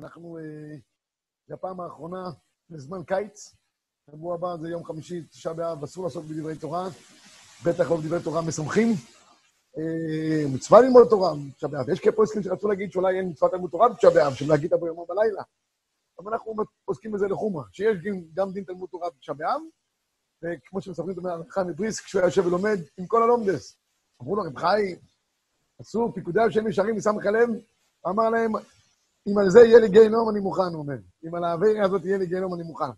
[0.00, 0.38] אנחנו,
[1.48, 2.30] זו הפעם האחרונה
[2.70, 3.54] לזמן קיץ.
[4.10, 6.88] שבוע הבא זה יום חמישי, תשעה באב, אסור לעסוק בדברי תורה,
[7.64, 8.88] בטח לא בדברי תורה משמחים.
[10.54, 11.88] מצווה ללמוד תורה בתשעה באב.
[11.88, 15.42] יש כפוסקים שרצו להגיד שאולי אין מצוות תלמוד תורה בתשעה באב, שלהגיד בו יומו בלילה.
[16.18, 17.96] אבל אנחנו עוסקים בזה לחומרה, שיש
[18.34, 19.60] גם דין תלמוד תורה בתשעה באב,
[20.42, 23.78] וכמו שמספרים את המלאכה מבריסק, כשהוא היה יושב ולומד עם כל הלומדס.
[24.22, 24.96] אמרו לו, רב חי,
[25.78, 26.96] עשו פיקודי השם ישרים
[27.26, 27.48] הלב,
[28.08, 28.52] אמר להם,
[29.28, 30.96] אם על זה יהיה לי גיהנום, אני מוכן, הוא אומר.
[31.26, 32.90] אם על האווירה הזאת יהיה לי גיהנום, אני מוכן.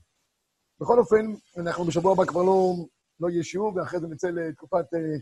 [0.80, 2.75] בכל אופן, אנחנו בשבוע הבא כבר לא,
[3.21, 5.19] לא יהיה שיעור, ואחרי זה נצא לתקופת אה,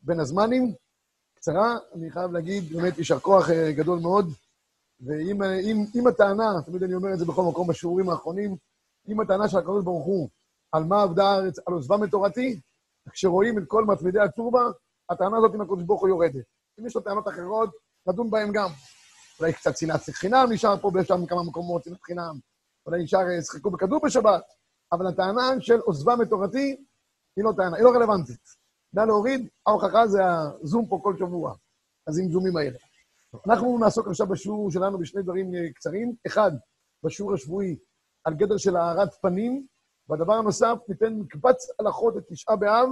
[0.00, 0.74] בין הזמנים.
[1.36, 4.26] קצרה, אני חייב להגיד, באמת יישר כוח אה, גדול מאוד.
[5.00, 8.56] ואם אם, אם הטענה, תמיד אני אומר את זה בכל מקום בשיעורים האחרונים,
[9.08, 10.28] אם הטענה של הקדוש ברוך הוא,
[10.72, 12.60] על מה עבדה הארץ, על עוזבה מתורתי,
[13.10, 14.60] כשרואים את כל מתמידי הצורבה,
[15.10, 16.44] הטענה הזאת עם הקדוש ברוך הוא יורדת.
[16.80, 17.70] אם יש לו טענות אחרות,
[18.06, 18.68] נדון בהן גם.
[19.40, 22.38] אולי קצת שנאת חינם נשאר פה ויש שם כמה מקומות, שנאת חינם.
[22.86, 24.44] אולי נשאר, שחקו בכדור בשבת.
[24.92, 26.76] אבל הטענה של עוזבה מתורתי,
[27.36, 28.40] היא לא טענה, היא לא רלוונטית.
[28.92, 30.20] נא להוריד, ההוכחה זה
[30.62, 31.54] הזום פה כל שבוע.
[32.06, 32.78] אז עם זומים האלה.
[33.46, 36.14] אנחנו נעסוק עכשיו בשיעור שלנו בשני דברים קצרים.
[36.26, 36.52] אחד,
[37.02, 37.76] בשיעור השבועי,
[38.24, 39.66] על גדר של הארת פנים,
[40.08, 42.88] והדבר הנוסף, ניתן מקבץ הלכות את תשעה באב.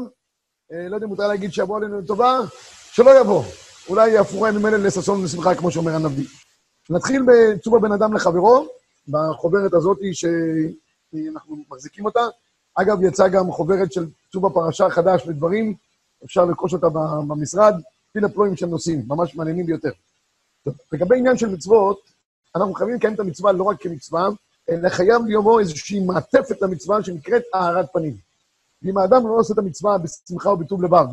[0.70, 2.39] לא יודע אם מותר להגיד שיבוא עלינו לטובה,
[2.92, 3.42] שלא יבוא.
[3.89, 6.27] אולי יהפכו הימים האלה לששון ולשמחה, כמו שאומר הנביא.
[6.91, 8.67] נתחיל בצובה בין אדם לחברו,
[9.09, 12.21] בחוברת הזאת שאנחנו מחזיקים אותה.
[12.75, 15.75] אגב, יצאה גם חוברת של צובה פרשה חדש לדברים,
[16.25, 16.89] אפשר לרכוש אותה
[17.29, 17.75] במשרד,
[18.13, 19.91] פילה פלואים של נושאים, ממש מעניינים ביותר.
[20.65, 22.01] טוב, לגבי עניין של מצוות,
[22.57, 24.29] אנחנו חייבים לקיים את המצווה לא רק כמצווה,
[24.71, 28.17] אלא חייב ליומו איזושהי מעטפת למצווה שנקראת הארת פנים.
[28.83, 31.07] ואם האדם לא עושה את המצווה בשמחה ובטוב לבב,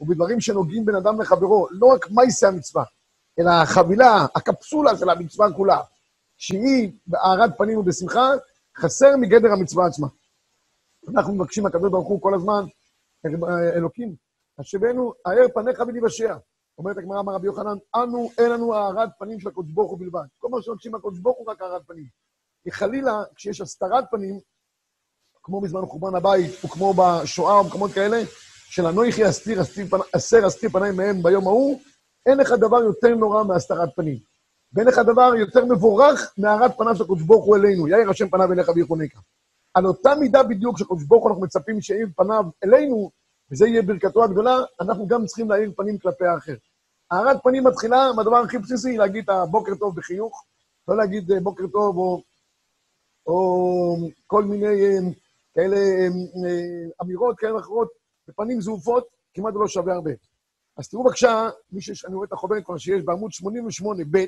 [0.00, 2.84] ובדברים שנוגעים בין אדם לחברו, לא רק מה יישא המצווה,
[3.38, 5.78] אלא החבילה, הקפסולה של המצווה כולה,
[6.36, 8.30] שהיא בהארת פנים ובשמחה,
[8.76, 10.06] חסר מגדר המצווה עצמה.
[11.08, 12.64] אנחנו מבקשים מהקדוש ברוך הוא כל הזמן,
[13.76, 14.14] אלוקים,
[14.58, 16.36] השבנו, האר פניך וניוושע.
[16.78, 20.24] אומרת הגמרא, אמר רבי יוחנן, אנו, אין לנו הארת פנים של הקדוש ברוך הוא בלבד.
[20.38, 22.06] כל מה שמבקשים מהקדוש ברוך הוא רק הארת פנים.
[22.62, 24.40] כי חלילה, כשיש הסתרת פנים,
[25.42, 28.22] כמו בזמן חורבן הבית, וכמו בשואה או במקומות כאלה,
[28.70, 29.60] של אנוכי אסתיר,
[30.16, 31.80] אסר אסתיר פניים מהם ביום ההוא,
[32.26, 34.18] אין לך דבר יותר נורא מהסתרת פנים.
[34.72, 37.88] ואין לך דבר יותר מבורך מהארת פניו של הקדוש ברוך הוא אלינו.
[37.88, 39.18] יאיר השם פניו אליך ויחונקה.
[39.74, 43.10] על אותה מידה בדיוק שהקדוש ברוך הוא אנחנו מצפים שיאיר פניו אלינו,
[43.50, 46.54] וזה יהיה ברכתו הגדולה, אנחנו גם צריכים להאיר פנים כלפי האחר.
[47.10, 50.44] הארת פנים מתחילה מהדבר הכי בסיסי, להגיד הבוקר טוב בחיוך,
[50.88, 52.22] לא להגיד בוקר טוב או,
[53.26, 54.98] או כל מיני
[55.54, 55.76] כאלה
[57.02, 57.99] אמירות כאלה ואחרות,
[58.30, 60.10] בפנים זעופות, כמעט לא שווה הרבה.
[60.76, 64.18] אז תראו בבקשה, מי שאני רואה את החוברת כבר שיש בעמוד 88ב',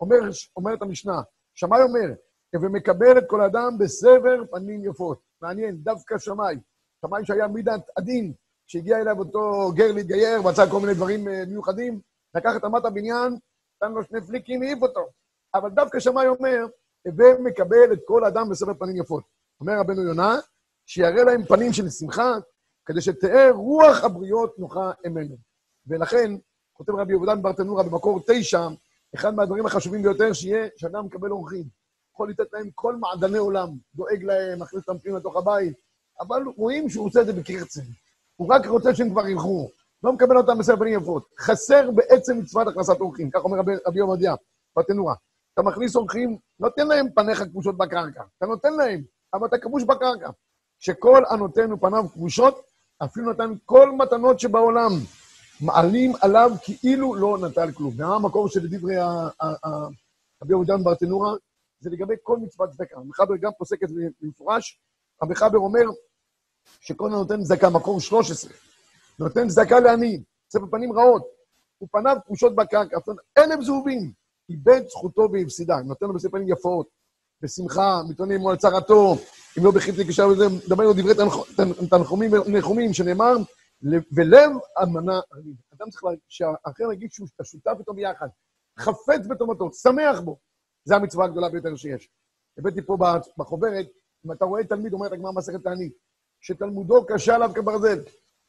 [0.00, 0.16] אומר,
[0.56, 1.22] אומרת המשנה,
[1.54, 2.14] שמאי אומר,
[2.62, 5.20] ומקבל את כל אדם בסבר פנים יפות.
[5.42, 6.56] מעניין, דווקא שמאי.
[7.06, 8.32] שמאי שהיה מידת הדין,
[8.66, 12.00] שהגיע אליו אותו גר להתגייר, מצא כל מיני דברים מיוחדים,
[12.34, 13.36] לקח את אמת הבניין,
[13.76, 15.08] נתן לו שני פליקים, העיף אותו.
[15.54, 16.66] אבל דווקא שמאי אומר,
[17.06, 19.24] ומקבל את כל אדם בסבר פנים יפות.
[19.60, 20.38] אומר רבנו יונה,
[20.86, 22.32] שיראה להם פנים של שמחה,
[22.86, 25.36] כדי שתהא רוח הבריות נוחה אמנו.
[25.86, 26.32] ולכן,
[26.72, 28.68] כותב רבי יהודן ברטנורה במקור תשע,
[29.14, 31.64] אחד מהדברים החשובים ביותר שיהיה שאדם מקבל אורחים.
[32.14, 35.76] יכול לתת להם כל מעדני עולם, דואג להם, מכניס אותם פנימה לתוך הבית,
[36.20, 37.82] אבל רואים שהוא עושה את זה בקרצן.
[38.36, 39.70] הוא רק רוצה שהם כבר ילכו,
[40.02, 41.26] לא מקבל אותם בסדר פנים יפות.
[41.38, 44.34] חסר בעצם מצוות הכנסת אורחים, כך אומר רבי, עובדיה
[44.76, 45.14] ברטנורה.
[45.54, 49.02] אתה מכניס אורחים, לא תן להם פניך כבושות בקרקע, אתה נותן להם,
[49.34, 50.30] אבל אתה כבוש בקרקע.
[50.78, 52.60] שכל הנותן ופניו כבושות,
[53.04, 54.90] אפילו נתן כל מתנות שבעולם.
[55.60, 57.94] מעלים עליו כאילו לא נטל כלום.
[57.98, 58.94] מה המקור של דברי
[60.42, 61.34] רבי יהודן ברטנורה?
[61.80, 62.96] זה לגבי כל מצוות צדקה.
[62.96, 64.80] המחבר גם פוסק את זה במפורש.
[65.22, 65.82] המחבר אומר
[66.80, 68.52] שכל הנותן צדקה, מקור 13,
[69.18, 71.22] נותן צדקה לעני, ספר פנים רעות,
[71.82, 72.96] ופניו כבושות בקרקע,
[73.36, 74.12] אין הם זהובים,
[74.48, 75.76] איבד זכותו והפסידה.
[75.84, 76.88] נותן לו בספר פנים יפות,
[77.42, 79.16] בשמחה, מתעונה עמו על צרתו,
[79.58, 81.14] אם לא בחיתי כשאר וזה, מדבר דברי
[81.90, 83.34] תנחומים ונחומים, שנאמר,
[84.12, 84.50] ולב
[84.82, 85.54] אמנה רגיל.
[85.74, 88.26] אדם צריך שהאחר יגיד שהוא שותף איתו ביחד,
[88.78, 90.38] חפץ בטובתו, שמח בו.
[90.84, 92.08] זו המצווה הגדולה ביותר שיש.
[92.58, 92.96] הבאתי פה
[93.38, 93.86] בחוברת,
[94.26, 95.92] אם אתה רואה תלמיד, אומרת הגמרא מסכת תענית,
[96.40, 97.98] שתלמודו קשה עליו כברזל.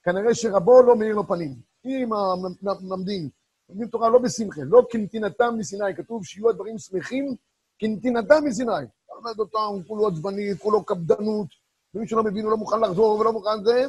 [0.04, 1.56] כנראה שרבו לא מאיר לו פנים.
[1.86, 3.30] אם המלמדים,
[3.70, 7.36] לומדים תורה לא בשמחה, לא כנתינתם מסיני, כתוב שיהיו הדברים שמחים
[7.80, 8.72] כנתינתם מסיני.
[8.72, 11.48] למד אותם, כולו עצבני, כולו קפדנות,
[11.94, 13.86] ומי שלא מבין הוא לא מוכן לחזור ולא מוכן זה.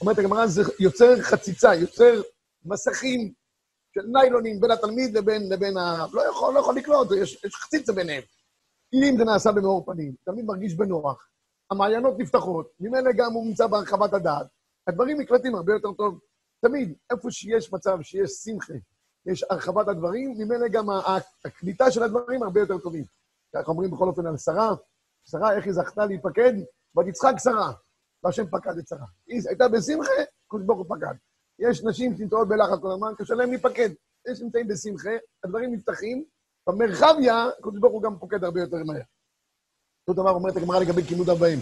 [0.00, 2.22] אומרת הגמרא, זה יוצר חציצה, יוצר
[2.64, 3.32] מסכים
[3.94, 6.06] של ניילונים בין התלמיד לבין, לבין ה...
[6.12, 8.22] לא יכול, לא יכול לקלוט, יש, יש חציצה ביניהם.
[8.94, 11.28] אם זה נעשה במאור פנים, תמיד מרגיש בנוח,
[11.70, 14.46] המעיינות נפתחות, ממילא גם הוא נמצא בהרחבת הדעת,
[14.86, 16.18] הדברים נקלטים הרבה יותר טוב.
[16.60, 18.74] תמיד, איפה שיש מצב שיש שמחה,
[19.26, 20.86] יש הרחבת הדברים, ממילא גם
[21.44, 23.04] הקליטה של הדברים הרבה יותר טובים.
[23.54, 24.74] כך אומרים בכל אופן על שרה,
[25.24, 26.52] שרה, איך היא זכתה להיפקד?
[26.98, 27.72] ותצחק שרה,
[28.24, 29.06] והשם פקד את שרה.
[29.26, 30.12] היא הייתה בשמחה,
[30.48, 31.14] קדוש ברוך הוא פקד.
[31.58, 33.90] יש נשים שנמצאות בלחץ כל הזמן, קשה להן להיפקד.
[34.28, 35.10] יש נמצאים בשמחה,
[35.44, 36.24] הדברים נפתחים,
[36.66, 39.02] במרחביה, קדוש ברוך הוא גם פוקד הרבה יותר מהר.
[40.08, 41.58] אותו דבר אומרת הגמרא לגבי כימוד אבאים.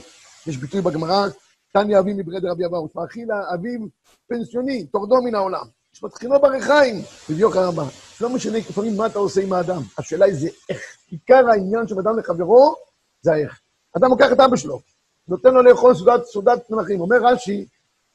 [0.46, 1.26] יש ביטוי בגמרא,
[1.72, 3.80] תניא אביו מברד רבי אבאו, מאכילה אביו
[4.28, 5.66] פנסיוני, תורדו מן העולם.
[5.96, 7.82] יש מתחילו ברחיים, בדיוק הרבה.
[8.20, 10.82] לא משנה לפעמים מה אתה עושה עם האדם, השאלה היא זה איך.
[11.10, 12.74] עיקר העניין של אדם לחברו,
[13.20, 13.60] זה האיך.
[13.96, 14.80] אדם לוקח את אבא שלו,
[15.28, 17.00] נותן לו לאכול סעודת, סעודת מלכים.
[17.00, 17.66] אומר רש"י,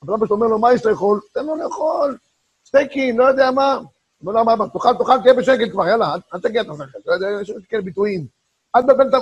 [0.02, 1.20] אבל אבא שלו אומר לו, מה יש לאכול?
[1.34, 2.18] תן לו לאכול,
[2.66, 3.80] סטייקים, לא יודע מה.
[4.22, 7.00] אומר לו, מה, תאכל, תאכל, תהיה בשקט כבר, יאללה, אל תגיע את השכל.
[7.06, 8.26] לא יודע, יש כאלה ביטויים.
[8.76, 9.18] אל תבלבל את ה...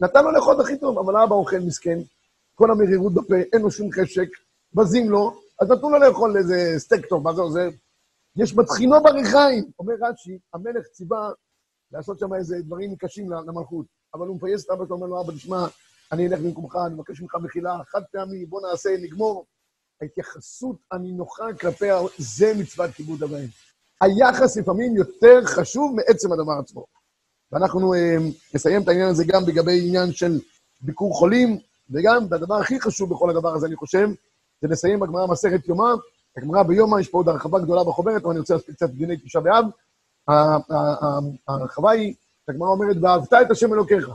[0.00, 1.98] נתן לו לאכול הכי טוב, אבל האבא אוכל מסכן,
[2.54, 4.28] כל המרירות בפה, אין לו שום חשק,
[4.74, 7.68] בזים לו, אז נתנו לו לאכול איזה סטייק טוב, מה זה עוזר?
[8.36, 9.70] יש מטחינו בריחיים.
[9.78, 11.30] אומר רש"י, המלך ציווה
[11.92, 15.32] לעשות שם איזה דברים קשים למלכות, אבל הוא מפייס את אבא שלו, אומר לו, אבא,
[15.32, 15.66] תשמע,
[16.12, 19.46] אני אלך במקומך, אני מבקש ממך מחילה, חד פעמי, בוא נעשה, נגמור.
[20.02, 21.86] ההתייחסות הנינוחה כלפי,
[22.18, 23.48] זה מצוות כיבוד אבאים.
[24.00, 26.84] היחס לפעמים יותר חשוב מעצם הדבר עצמו.
[27.52, 28.16] ואנחנו אה,
[28.54, 30.40] נסיים את העניין הזה גם לגבי עניין של
[30.80, 31.58] ביקור חולים,
[31.90, 34.08] וגם, והדבר הכי חשוב בכל הדבר הזה, אני חושב,
[34.66, 35.94] זה לסיים בגמרא מסכת יומא.
[36.36, 39.42] הגמרא ביומא, יש פה עוד הרחבה גדולה בחוברת, אבל אני רוצה להספיק קצת דיני תשעה
[39.42, 39.64] באב.
[41.48, 42.14] ההרחבה היא,
[42.48, 44.10] הגמרא אומרת, ואהבת את השם אלוקיך,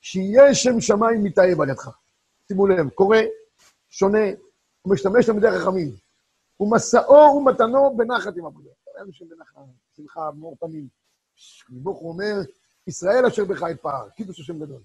[0.00, 1.90] שיהיה שם שמיים מתאהב על ידך.
[2.48, 3.16] שימו לב, קורא,
[3.90, 4.24] שונה,
[4.82, 5.90] הוא משתמש תלמידי חכמים.
[6.60, 8.70] ומסעו ומתנו בנחת עם עבודה.
[8.98, 9.54] אין שם בנחת,
[9.96, 10.88] שמחה, מאור פנים.
[11.68, 12.34] ברוך הוא אומר,
[12.86, 14.80] ישראל אשר בך אתפאר, קידוש השם גדול.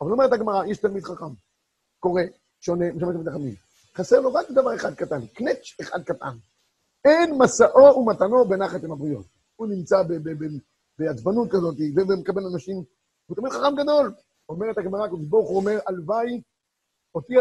[0.00, 1.32] אבל אומרת הגמרא, יש תלמיד חכם,
[2.00, 2.22] קורא,
[2.60, 3.63] שונה, משמש תלמיד חכמים.
[3.96, 6.36] חסר לו רק דבר אחד קטן, קנץ' אחד קטן.
[7.04, 9.26] אין מסעו ומתנו בנחת עם הבריות.
[9.56, 9.96] הוא נמצא
[10.98, 12.82] בעצבנות כזאת, ומקבל אנשים,
[13.26, 14.14] הוא תמיד חכם גדול.
[14.48, 16.42] אומרת הגמרא, הקדוש ברוך הוא אומר, הלוואי,
[17.14, 17.34] אותי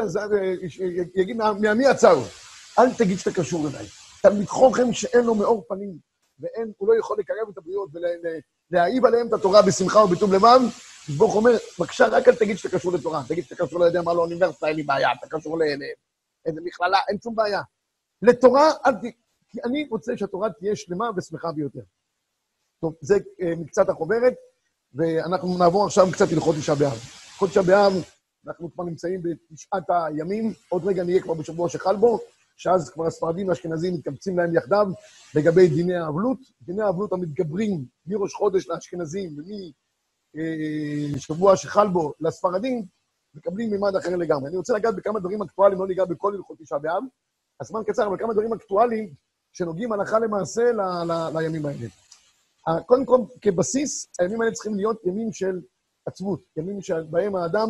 [1.16, 2.16] יגיד, מעמי עצר,
[2.80, 3.86] אל תגיד שאתה קשור אליי.
[4.22, 5.98] תלמיד חוכם שאין לו מאור פנים,
[6.40, 7.90] ואין, הוא לא יכול לקרב את הבריות
[8.72, 10.60] ולהעיב עליהם את התורה בשמחה ובטוב לבב,
[11.04, 13.86] הקדוש ברוך הוא אומר, בבקשה, רק אל תגיד שאתה קשור לתורה, תגיד שאתה קשור, לא
[13.86, 15.58] יודע מה, לאוניברסיטה, אין לי בעיה, אתה קשור
[16.46, 17.62] לאיזה מכללה, אין שום בעיה.
[18.22, 19.02] לתורה, אל ת...
[19.50, 21.82] כי אני רוצה שהתורה תהיה שלמה ושמחה ביותר.
[22.82, 24.34] טוב, זה אה, מקצת החוברת,
[24.94, 27.00] ואנחנו נעבור עכשיו קצת הלכות תשעה באב.
[27.32, 27.94] הלכות תשעה באב,
[28.48, 32.20] אנחנו כבר נמצאים בתשעת הימים, עוד רגע נהיה כבר בשבוע שחל בו,
[32.58, 34.88] שאז כבר הספרדים והאשכנזים מתקבצים להם יחדיו
[35.36, 36.38] לגבי דיני האבלות.
[36.62, 39.36] דיני האבלות המתגברים מראש חודש לאשכנזים
[40.36, 42.86] ומשבוע שחל בו לספרדים,
[43.34, 44.50] מקבלים מימד אחר לגמרי.
[44.50, 47.04] אני רוצה לגעת בכמה דברים אקטואליים, לא ניגע בכל הלכות תשעה באב.
[47.62, 49.14] הזמן קצר, אבל כמה דברים אקטואליים
[49.54, 51.88] שנוגעים הלכה למעשה ל, ל, לימים האלה.
[52.86, 55.62] קודם כל, כבסיס, הימים האלה צריכים להיות ימים של
[56.06, 57.70] עצבות, ימים שבהם האדם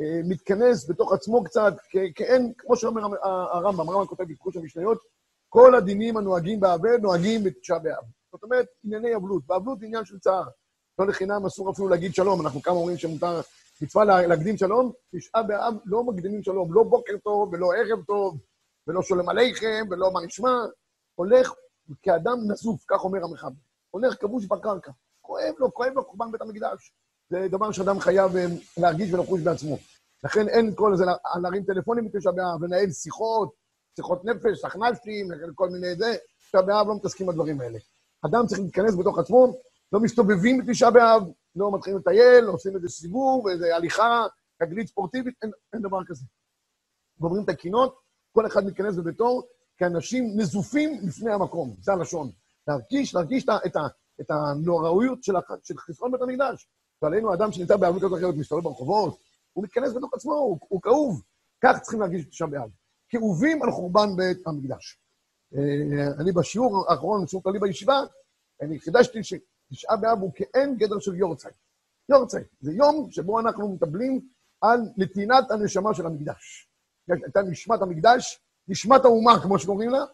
[0.00, 1.74] אה, מתכנס בתוך עצמו קצת,
[2.14, 4.98] כאין, כמו שאומר הרמב"ם, הרמב"ם כותב בקרוש המשניות,
[5.48, 8.04] כל הדינים הנוהגים באבל נוהגים בתשעה באב.
[8.32, 9.46] זאת אומרת, ענייני אבלות.
[9.46, 10.44] באבלות זה עניין של צער.
[10.98, 13.40] לא לחינם אסור אפילו להגיד שלום, אנחנו כמה אומרים שמותר
[13.80, 18.38] מצווה להקדים שלום, תשעה באב לא מקדימים שלום, לא בוקר טוב ולא ערב טוב,
[18.86, 20.50] ולא שולם עליכם ולא מה נשמע,
[21.14, 21.52] הולך
[22.02, 23.50] כאדם נזוף, כך אומר המחבר.
[23.90, 24.90] הולך כבוש בקרקע.
[25.20, 26.92] כואב לו, כואב לו חורבן בית המקדש.
[27.30, 29.78] זה דבר שאדם חייב אה, להרגיש ולחוש בעצמו.
[30.24, 31.04] לכן אין כל זה
[31.42, 33.52] להרים טלפונים בתשעה באב, לנהל שיחות,
[33.96, 36.16] שיחות נפש, סכנ"שים, כל מיני זה.
[36.48, 37.78] תשעה באב לא מתעסקים בדברים האלה.
[38.26, 39.58] אדם צריך להתכנס בתוך עצמו,
[39.92, 41.22] לא מסתובבים בתשעה באב,
[41.56, 44.26] לא מתחילים לטייל, לא עושים איזה סיבוב, איזה הליכה,
[44.62, 46.24] רגלית ספורטיבית, אין, אין דבר כזה.
[47.18, 47.98] גומרים את הקינות,
[48.32, 49.42] כל אחד מתכנס בביתו,
[49.76, 52.30] כאנשים נזופים לפני המקום, זה הלשון.
[52.68, 53.76] להרגיש, להרגיש את, את,
[54.20, 55.32] את הנוראויות של,
[55.62, 56.68] של חסרון בית המקדש.
[57.02, 59.18] ועלינו אדם שנמצא בערבות כזאת אחרת, מסתובב ברחובות,
[59.52, 61.22] הוא מתכנס בתוך עצמו, הוא, הוא כאוב.
[61.64, 62.70] כך צריכים להרגיש תשעה באב.
[63.08, 64.98] כאובים על חורבן בית המקדש.
[65.54, 68.00] אה, אני בשיעור האחרון, שיעור כללי בישיבה,
[68.62, 69.18] אני חידשתי
[69.72, 71.54] שתשעה באב הוא כאין גדר של יורצייט.
[72.08, 74.28] יורצייט, זה יום שבו אנחנו מטבלים
[74.60, 76.68] על נתינת הנשמה של המקדש.
[77.08, 80.04] הייתה נשמת המקדש, נשמת האומה, כמו שקוראים לה,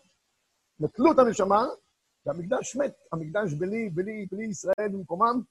[0.80, 1.66] נטלו את הנשמה,
[2.26, 2.94] והמקדש מת.
[3.12, 5.42] המקדש בלי, בלי, בלי ישראל במקומם,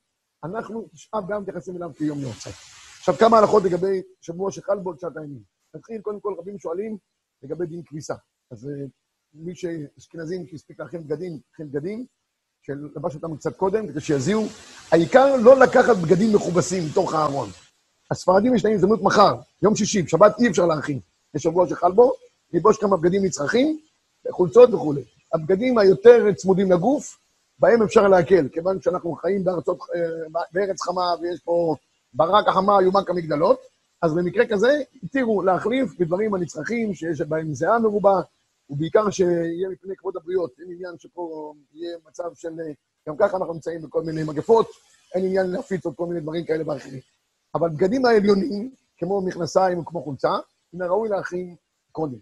[0.43, 2.55] אנחנו תשעה באב מתייחסים אליו כיום יורצייט.
[2.97, 5.43] עכשיו, כמה הלכות לגבי שבוע שחל בו תשעת הימים.
[5.75, 6.97] נתחיל, קודם כל, רבים שואלים
[7.43, 8.15] לגבי דין כביסה.
[8.51, 8.69] אז
[9.33, 12.05] מי שאשכנזים שהספיק להכין בגדים, הכין בגדים.
[12.61, 14.45] שלבש אותם קצת קודם, כדי שיזיעו.
[14.91, 17.49] העיקר לא לקחת בגדים מכובסים מתוך הארון.
[18.11, 20.99] הספרדים יש להם הזדמנות מחר, יום שישי, בשבת אי אפשר להכין.
[21.35, 22.13] יש שבוע שחל בו,
[22.53, 23.79] ללבוש כמה בגדים נצרכים,
[24.29, 25.01] חולצות וכולי.
[25.33, 27.17] הבגדים היותר צמודים לגוף,
[27.59, 31.75] בהם אפשר להקל, כיוון שאנחנו חיים בארצות, אה, בארץ חמה ויש פה
[32.13, 33.59] ברק החמה איומה כמגדלות,
[34.01, 38.21] אז במקרה כזה התירו להחליף בדברים הנצרכים שיש בהם זיעה מרובה,
[38.71, 40.51] ובעיקר שיהיה מפני כבוד הבריות.
[40.59, 42.49] אין עניין שפה יהיה מצב של...
[43.07, 44.67] גם ככה אנחנו נמצאים בכל מיני מגפות,
[45.15, 46.99] אין עניין להפיץ עוד כל מיני דברים כאלה ואחרים.
[47.55, 50.37] אבל בגדים העליונים, כמו מכנסיים וכמו חולצה,
[50.73, 51.55] מן הראוי להכין
[51.91, 52.17] קודם.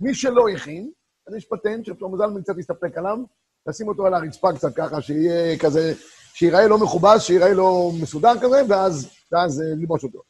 [0.00, 0.90] מי שלא הכין,
[1.26, 3.18] אז יש פטנט שפתאום מזל קצת להסתפק עליו,
[3.66, 5.92] לשים אותו על הרצפה קצת ככה, שיהיה כזה,
[6.34, 10.22] שיראה לא מכובס, שיראה לא מסודר כזה, ואז, ואז אה, ללבוש אותו.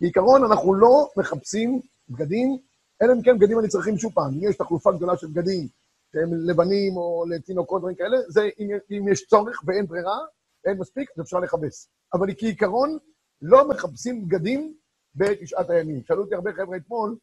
[0.00, 2.58] בעיקרון, אנחנו לא מחפשים בגדים,
[3.02, 4.34] אלא אם כן בגדים הנצרכים שוב פעם.
[4.34, 5.68] אם יש תחלופה גדולה של בגדים,
[6.12, 10.18] שהם לבנים או לתינוקות, דברים כאלה, זה אם, אם יש צורך ואין ברירה,
[10.64, 11.88] אין מספיק, אז אפשר לכבס.
[12.14, 12.98] אבל כעיקרון,
[13.42, 14.74] לא מחפשים בגדים
[15.14, 16.02] בתשעת הימים.
[16.04, 17.16] שאלו אותי הרבה חבר'ה אתמול,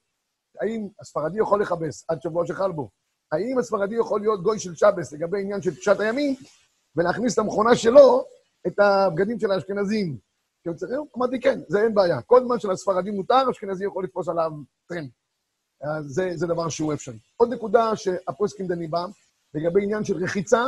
[0.61, 2.89] האם הספרדי יכול לכבס עד שבוע שחל בו?
[3.31, 6.35] האם הספרדי יכול להיות גוי של שבס לגבי עניין של תשעת הימים,
[6.95, 8.25] ולהכניס למכונה שלו
[8.67, 10.17] את הבגדים של האשכנזים?
[10.63, 10.97] שהם צריכים?
[11.17, 12.21] אמרתי, כן, זה אין בעיה.
[12.21, 14.51] כל זמן שלספרדי מותר, אשכנזי יכול לתפוס עליו
[15.83, 16.07] טרנד.
[16.07, 17.17] זה, זה דבר שהוא אפשרי.
[17.37, 19.05] עוד נקודה שהפוסקים דנים בה,
[19.53, 20.63] לגבי עניין של רחיצה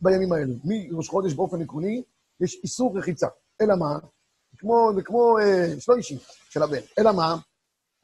[0.00, 0.54] בימים האלו.
[0.64, 2.02] מראש חודש באופן עקרוני,
[2.40, 3.26] יש איסור רחיצה.
[3.60, 3.98] אלא מה?
[4.58, 6.18] כמו, זה כמו אה, שלא אישי
[6.50, 6.80] של הבן.
[6.98, 7.36] אלא מה?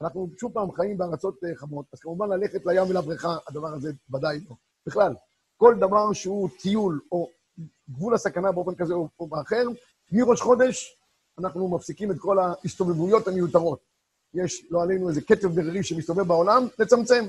[0.01, 4.39] אנחנו שוב פעם חיים בארצות אה, חמות, אז כמובן ללכת לים ולבריכה, הדבר הזה ודאי
[4.49, 4.55] לא.
[4.85, 5.13] בכלל,
[5.57, 7.29] כל דבר שהוא טיול או
[7.89, 9.63] גבול הסכנה באופן כזה או, או באחר,
[10.11, 10.97] מראש חודש
[11.39, 13.90] אנחנו מפסיקים את כל ההסתובבויות המיותרות.
[14.33, 17.25] יש, לא עלינו, איזה כתב בררי שמסתובב בעולם, נצמצם.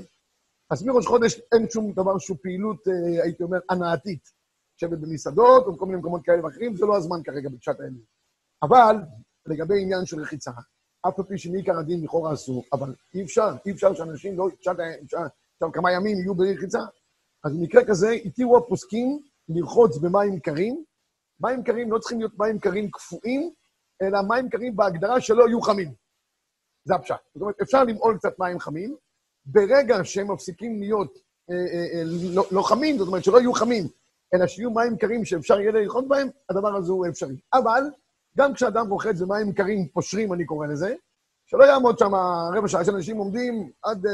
[0.71, 4.43] אז מראש חודש אין שום דבר שהוא פעילות, אה, הייתי אומר, הנאתית.
[4.77, 8.03] לשבת במסעדות או בכל מיני מקומות כאלה ואחרים, זה לא הזמן כרגע בפשט הימים.
[8.63, 8.97] אבל
[9.47, 10.51] לגבי עניין של רחיצה,
[11.09, 14.73] אף פי שמעיקר הדין לכאורה אסור, אבל אי אפשר, אי אפשר שאנשים לא, אפשר,
[15.55, 16.81] אפשר כמה ימים יהיו בלי רחיצה.
[17.45, 20.85] אז במקרה כזה, התירו הפוסקים לרחוץ במים קרים.
[21.41, 23.53] מים קרים לא צריכים להיות מים קרים קפואים,
[24.03, 25.95] אלא מים קרים בהגדרה שלא יהיו חמים.
[26.85, 27.15] זה הפשט.
[27.35, 28.97] זאת אומרת, אפשר למעול קצת מים חמים,
[29.47, 31.19] ברגע שהם מפסיקים להיות
[31.51, 32.03] אה, אה, אה,
[32.35, 33.89] לא, לא חמים, זאת אומרת שלא יהיו חמים,
[34.35, 37.37] אלא שיהיו מים קרים שאפשר יהיה לרחוץ בהם, הדבר הזה הוא אפשרי.
[37.53, 37.83] אבל
[38.37, 40.95] גם כשאדם רוחץ במים קרים, פושרים, אני קורא לזה,
[41.47, 42.15] שלא יעמוד שם
[42.55, 44.13] רבע שעה, שאנשים עומדים עד, אה,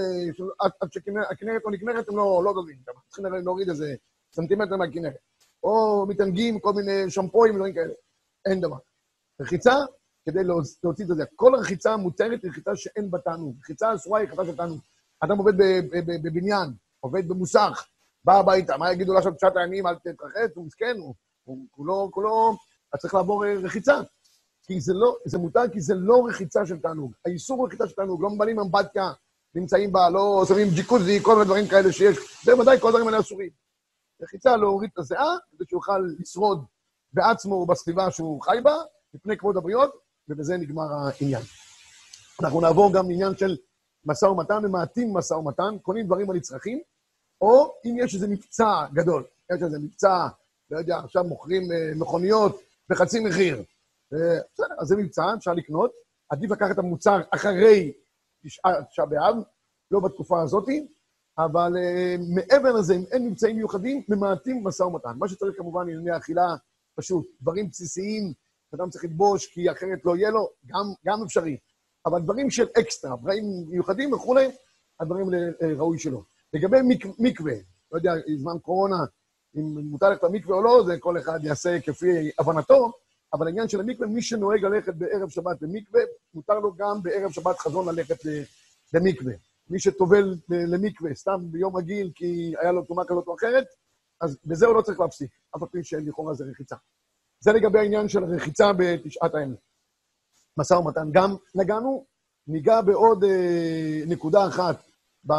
[0.60, 2.76] עד, עד שהכנרת לא נגמרת, הם לא, לא דומים.
[3.08, 3.94] צריכים להוריד איזה
[4.32, 5.18] סנטימטר מהכנרת.
[5.62, 7.92] או מתענגים כל מיני שמפויים ודברים כאלה.
[8.46, 8.76] אין דבר.
[9.40, 9.74] רחיצה,
[10.28, 10.44] כדי
[10.84, 11.24] להוציא את זה.
[11.36, 13.56] כל רחיצה מותרת היא רחיצה שאין בה תענוג.
[13.60, 14.78] רחיצה אסורה היא רחיצה של תענוג.
[15.20, 15.52] אדם עובד
[16.22, 16.70] בבניין,
[17.00, 17.86] עובד במוסך,
[18.24, 20.96] בא הביתה, מה יגידו לו עכשיו תשעת הימים, אל תתרחץ, הוא מסכן,
[21.44, 22.56] הוא כולו, כולו
[22.92, 24.00] אז צריך לעבור אה, רחיצה.
[24.62, 27.12] כי זה לא, זה מותר כי זה לא רחיצה של תענוג.
[27.26, 29.12] האיסור רחיצה של תענוג, לא מבלים אמבטיה,
[29.54, 32.16] נמצאים בה, לא שמים ג'יקוזי, כל מיני דברים כאלה שיש.
[32.44, 33.50] זה ודאי כל הדברים האלה אסורים.
[34.22, 36.64] רחיצה להוריד את הזיעה, כדי שיוכל לשרוד
[37.12, 38.74] בעצמו ובסביבה שהוא חי בה,
[39.14, 41.42] מפני כבוד הבריות, ובזה נגמר העניין.
[42.42, 43.56] אנחנו נעבור גם לעניין של
[44.04, 46.80] משא ומתן, ממעטים משא ומתן, קונים דברים הנצרכים,
[47.40, 50.26] או אם יש איזה מבצע גדול, יש איזה מבצע,
[50.70, 53.62] לא יודע, עכשיו מוכרים אה, מכוניות, בחצי מחיר.
[54.12, 55.90] בסדר, אז זה מבצע, אפשר לקנות.
[56.30, 57.92] עדיף לקחת את המוצר אחרי
[58.90, 59.36] תשעה באב,
[59.90, 60.68] לא בתקופה הזאת,
[61.38, 65.12] אבל uh, מעבר לזה, אם אין מבצעים מיוחדים, ממעטים משא ומתן.
[65.18, 66.46] מה שצריך כמובן ענייני אכילה,
[66.94, 68.32] פשוט, דברים בסיסיים,
[68.74, 71.56] אדם צריך ללבוש, כי אחרת לא יהיה לו, גם, גם אפשרי.
[72.06, 74.48] אבל דברים של אקסטרה, דברים מיוחדים וכולי,
[75.00, 75.26] הדברים
[75.78, 76.22] ראוי שלא.
[76.52, 77.54] לגבי מיק, מקווה,
[77.92, 78.96] לא יודע, זמן קורונה,
[79.56, 82.92] אם מותר ללכת למקווה או לא, זה כל אחד יעשה כפי הבנתו,
[83.32, 86.00] אבל העניין של המקווה, מי שנוהג ללכת בערב שבת למקווה,
[86.34, 88.16] מותר לו גם בערב שבת חזון ללכת
[88.94, 89.32] למקווה.
[89.70, 93.66] מי שטובל למקווה סתם ביום רגיל כי היה לו תרומה כזאת או אחרת,
[94.20, 96.76] אז בזה הוא לא צריך להפסיק, אף על פי שלכאורה זה רחיצה.
[97.40, 99.56] זה לגבי העניין של רחיצה בתשעת הימים.
[100.58, 101.08] משא ומתן.
[101.12, 102.06] גם נגענו,
[102.46, 104.82] ניגע בעוד אה, נקודה אחת
[105.26, 105.32] ב,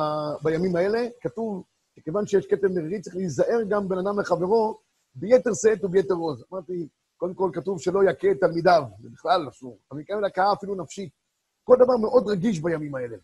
[0.43, 1.07] בימים האלה.
[1.21, 1.63] כתוב
[1.95, 4.79] שכיוון שיש כתם מרירי, צריך להיזהר גם בין אדם לחברו
[5.15, 6.43] ביתר שאת וביתר עוז.
[6.53, 6.87] אמרתי,
[7.17, 9.79] קודם כל כתוב שלא יכה את תלמידיו, זה בכלל אסור.
[9.91, 11.13] אבל מכאן לקהה אפילו נפשית.
[11.63, 13.17] כל דבר מאוד רגיש בימים האלה.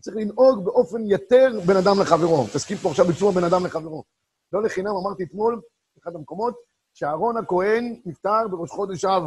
[0.00, 2.46] צריך לנהוג באופן יתר בין אדם לחברו.
[2.54, 4.04] תסכים פה עכשיו בצורה בין אדם לחברו.
[4.52, 5.60] לא לחינם, אמרתי אתמול,
[5.96, 6.54] באחד המקומות,
[6.94, 9.24] שאהרון הכהן נפטר בראש חודש אב.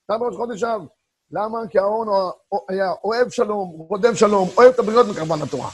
[0.00, 0.86] נפטר בראש חודש אב.
[1.30, 1.58] למה?
[1.70, 2.08] כי אהרון
[2.68, 5.70] היה אוהב שלום, רודף שלום, אוהב את הבריות מקרבן התורה.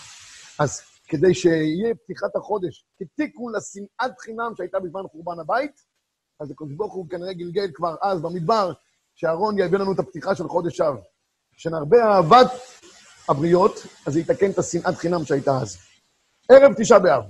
[0.59, 5.81] אז כדי שיהיה פתיחת החודש כתיקון לשנאת חינם שהייתה בזמן חורבן הבית,
[6.41, 8.73] אז הקדוש ברוך הוא כנראה גלגל כבר אז במדבר,
[9.15, 10.97] שאהרון יביא לנו את הפתיחה של חודש אב.
[11.57, 12.51] כשנרבה אהבת
[13.29, 13.73] הבריות,
[14.07, 15.77] אז זה יתקן את השנאת חינם שהייתה אז.
[16.49, 17.23] ערב תשעה באב.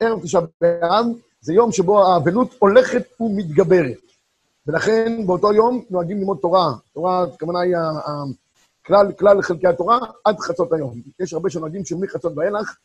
[0.00, 1.06] ערב תשעה באב
[1.40, 3.98] זה יום שבו האבלות הולכת ומתגברת.
[4.66, 6.66] ולכן באותו יום נוהגים ללמוד תורה.
[6.92, 7.76] תורה, הכוונה היא
[8.86, 11.00] כלל, כלל חלקי התורה עד חצות היום.
[11.20, 12.76] יש הרבה שנוהגים שמחצות ואילך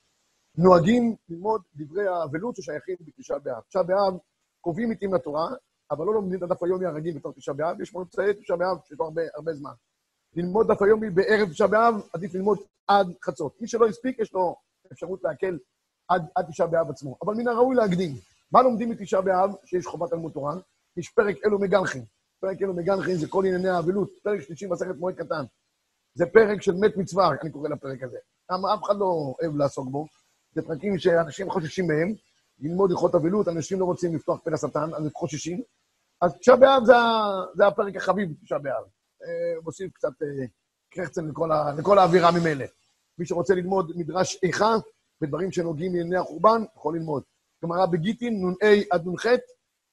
[0.57, 3.61] נוהגים ללמוד דברי האבלות ששייכים בתשעה באב.
[3.69, 4.17] תשעה באב
[4.61, 5.47] קובעים עיתים לתורה,
[5.91, 8.99] אבל לא לומדים את הדף היומי הרגיל בתור תשעה באב, יש מוצאי תשעה באב שיש
[8.99, 9.71] לו הרבה, הרבה זמן.
[10.35, 12.57] ללמוד דף היומי בערב תשעה באב, עדיף ללמוד
[12.87, 13.61] עד חצות.
[13.61, 14.55] מי שלא הספיק, יש לו
[14.91, 15.57] אפשרות להקל
[16.07, 17.17] עד, עד תשעה באב עצמו.
[17.21, 18.11] אבל מן הראוי להקדים.
[18.53, 20.55] מה לומדים מתשעה באב, שיש חובת תלמוד תורה?
[20.97, 22.05] יש פרק אלו מגנחין.
[22.39, 24.09] פרק אלו מגנחין זה כל ענייני האבלות.
[24.23, 25.43] פרק שלישי מסכת מועד קטן.
[26.13, 28.17] זה פרק של מת מצווה, אני קורא לפרק הזה.
[28.51, 30.05] אף אחד לא אוהב לעסוק בו.
[30.55, 32.13] זה פרקים שאנשים חוששים מהם.
[32.59, 35.61] ללמוד הלכות אבלות, אנשים לא רוצים לפתוח פה לשטן, אז הם חוששים.
[36.21, 36.93] אז תשעה באב זה,
[37.55, 38.83] זה הפרק החביב בתשעה באב.
[39.23, 40.45] אה, מוסיף קצת אה,
[40.89, 42.65] קרחצן לכל, לכל האווירה ממילא.
[43.17, 44.75] מי שרוצה ללמוד מדרש איכה,
[45.21, 47.23] ודברים שנוגעים לענייני החורבן, יכול ללמוד.
[47.63, 49.25] גמרא בגיטין, נ"ה עד נ"ח,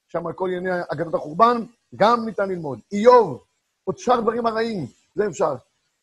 [0.08, 1.56] שם כל ענייני אגדות החורבן,
[1.96, 2.78] גם ניתן ללמוד.
[2.92, 3.44] איוב,
[3.84, 5.54] עוד שאר דברים הרעים, זה אפשר.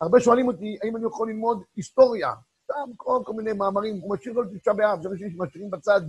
[0.01, 2.33] הרבה שואלים אותי, האם אני יכול ללמוד היסטוריה?
[2.63, 6.01] סתם כל, כל מיני מאמרים, הוא משאיר לו תשעה באב, יש אנשים שמשאירים בצד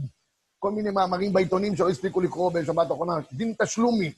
[0.59, 4.13] כל מיני מאמרים בעיתונים שלא הספיקו לקרוא בשבת האחרונה, דין תשלומי,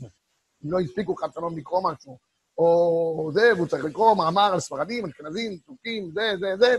[0.65, 2.19] אם לא הספיקו חד שלום לקרוא משהו,
[2.59, 6.77] או זה, והוא צריך לקרוא מאמר על ספרדים, אשכנזים, טורקים, זה, זה, זה.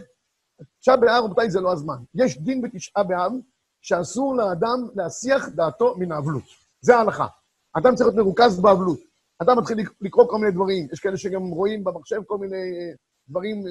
[0.80, 1.98] תשעה באב, רבותיי, זה לא הזמן.
[2.16, 3.32] יש דין בתשעה באב
[3.82, 6.44] שאסור לאדם להסיח דעתו מן האבלות.
[6.82, 7.28] זה ההלכה.
[7.74, 9.00] אדם צריך להיות מרוכז באבלות.
[9.42, 10.88] אדם מתחיל לקרוא כל מיני דברים.
[10.94, 12.94] יש כאלה שגם רואים במחשב כל מיני אה,
[13.28, 13.64] דברים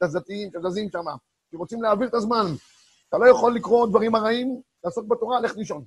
[0.00, 1.04] תזזתיים שזזים שם,
[1.50, 2.46] שרוצים להעביר את הזמן.
[3.08, 5.84] אתה לא יכול לקרוא דברים הרעים, לעסוק בתורה, לך לישון.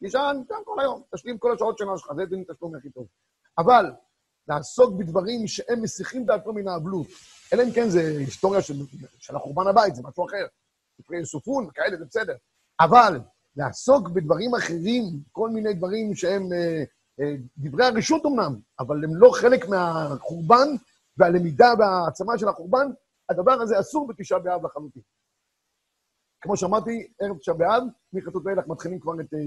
[0.00, 3.06] תישן, גם כל היום, תשלים כל השעות שלה שלך, זה דין תשלום הכי טוב.
[3.58, 3.92] אבל
[4.48, 7.06] לעסוק בדברים שהם מסיחים דעתו מן האבלות,
[7.52, 8.74] אלא אם כן זה היסטוריה של,
[9.18, 10.46] של החורבן הבית, זה משהו אחר.
[11.02, 12.34] ספרי סופון, כאלה, זה בסדר.
[12.80, 13.20] אבל
[13.56, 16.84] לעסוק בדברים אחרים, כל מיני דברים שהם אה,
[17.20, 20.68] אה, דברי הרשות אמנם, אבל הם לא חלק מהחורבן
[21.16, 22.86] והלמידה והעצמה של החורבן,
[23.28, 25.02] הדבר הזה אסור בתשעה באב לחלוטין.
[26.40, 27.82] כמו שאמרתי, ערב תשעה באב,
[28.12, 29.38] מחטות ואילך מתחילים כבר את אה,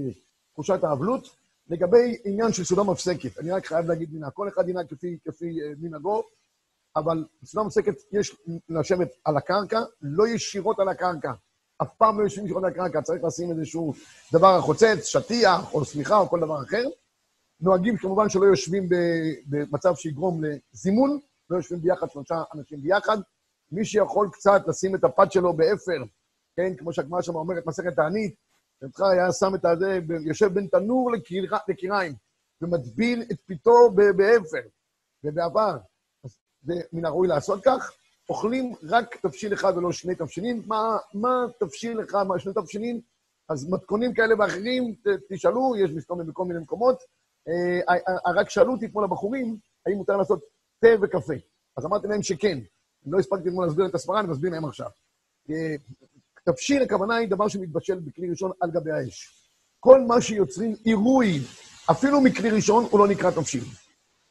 [0.52, 1.46] תחושת האבלות.
[1.68, 5.58] לגבי עניין של סעודה מפסקת, אני רק חייב להגיד מינה, כל אחד ינהג כפי, כפי
[5.78, 6.22] מנהגו,
[6.96, 8.36] אבל בסעודה מפסקת יש
[8.68, 11.32] לשבת על הקרקע, לא ישירות על הקרקע.
[11.82, 13.94] אף פעם לא יושבים על הקרקע, צריך לשים איזשהו
[14.32, 16.84] דבר החוצץ, שטיח, או שמיכה, או כל דבר אחר.
[17.60, 18.88] נוהגים כמובן שלא יושבים
[19.46, 21.18] במצב שיגרום לזימון,
[21.50, 23.18] לא יושבים ביחד שלושה אנשים ביחד.
[23.72, 26.02] מי שיכול קצת לשים את הפת שלו באפר,
[26.56, 28.34] כן, כמו שהגמרא שם אומרת, מסכת תענית,
[28.82, 31.12] רבך היה שם את הזה, יושב בין תנור
[31.68, 32.14] לכיריים,
[32.62, 34.68] ומטביל את פיתו באפר
[35.24, 35.76] ובעבר.
[36.24, 37.92] אז זה מן הראוי לעשות כך.
[38.28, 40.62] אוכלים רק תבשיל אחד ולא שני תבשילים.
[40.66, 43.00] מה, מה תבשיל אחד, מה שני תבשילים?
[43.48, 44.94] אז מתכונים כאלה ואחרים,
[45.28, 47.02] תשאלו, יש מסתובבים בכל מיני מקומות.
[47.48, 47.94] אה,
[48.34, 50.40] רק שאלו אותי אתמול הבחורים, האם מותר לעשות
[50.80, 51.34] תה וקפה.
[51.76, 52.58] אז אמרתי להם שכן.
[53.06, 54.90] לא הספקתי אתמול להסביר את הסברה, אני מסביר להם עכשיו.
[55.50, 55.74] אה,
[56.44, 59.48] תבשיל, הכוונה היא דבר שמתבשל בכלי ראשון על גבי האש.
[59.80, 61.40] כל מה שיוצרים עירוי,
[61.90, 63.64] אפילו מכלי ראשון, הוא לא נקרא תבשיל.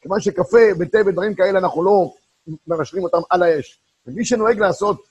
[0.01, 2.13] כיוון שקפה ותה ודברים כאלה, אנחנו לא
[2.67, 3.84] מרשרים אותם על האש.
[4.07, 5.03] ומי שנוהג לעשות